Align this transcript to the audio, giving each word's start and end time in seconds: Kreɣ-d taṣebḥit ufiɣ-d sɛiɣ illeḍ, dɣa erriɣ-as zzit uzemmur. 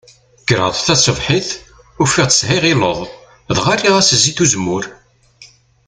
Kreɣ-d 0.47 0.77
taṣebḥit 0.85 1.49
ufiɣ-d 2.01 2.31
sɛiɣ 2.39 2.63
illeḍ, 2.73 2.99
dɣa 3.55 3.71
erriɣ-as 3.75 4.09
zzit 4.19 4.39
uzemmur. 4.43 4.83